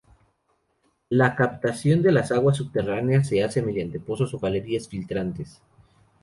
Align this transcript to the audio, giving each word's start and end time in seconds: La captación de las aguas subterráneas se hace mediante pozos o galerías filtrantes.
La 1.09 1.35
captación 1.35 2.01
de 2.01 2.11
las 2.11 2.31
aguas 2.31 2.57
subterráneas 2.57 3.27
se 3.27 3.43
hace 3.43 3.61
mediante 3.61 3.99
pozos 3.99 4.33
o 4.33 4.39
galerías 4.39 4.87
filtrantes. 4.87 5.61